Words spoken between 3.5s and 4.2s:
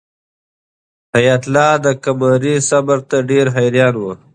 حیران و.